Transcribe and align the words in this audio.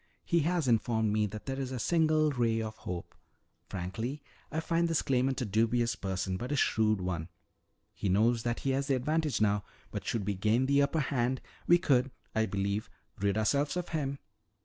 He 0.25 0.39
has 0.39 0.67
informed 0.67 1.13
me 1.13 1.27
that 1.27 1.45
there 1.45 1.59
is 1.59 1.71
a 1.71 1.77
single 1.77 2.31
ray 2.31 2.59
of 2.59 2.75
hope. 2.77 3.13
Frankly, 3.69 4.23
I 4.51 4.59
find 4.59 4.87
this 4.87 5.03
claimant 5.03 5.39
a 5.41 5.45
dubious 5.45 5.95
person, 5.95 6.37
but 6.37 6.51
a 6.51 6.55
shrewd 6.55 6.99
one. 6.99 7.29
He 7.93 8.09
knows 8.09 8.41
that 8.41 8.61
he 8.61 8.71
has 8.71 8.87
the 8.87 8.95
advantage 8.95 9.41
now, 9.41 9.63
but 9.91 10.03
should 10.03 10.25
we 10.25 10.33
gain 10.33 10.65
the 10.65 10.81
upper 10.81 11.01
hand, 11.01 11.39
we 11.67 11.77
could, 11.77 12.09
I 12.33 12.47
believe, 12.47 12.89
rid 13.19 13.37
ourselves 13.37 13.77
of 13.77 13.89
him. 13.89 14.17